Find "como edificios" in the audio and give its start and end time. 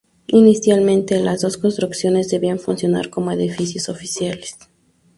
3.11-3.87